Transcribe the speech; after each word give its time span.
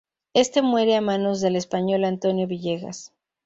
Este 0.33 0.63
muere 0.63 0.95
a 0.95 1.01
manos 1.01 1.41
del 1.41 1.55
español 1.55 2.05
Antonio 2.05 2.47
Villegas. 2.47 3.13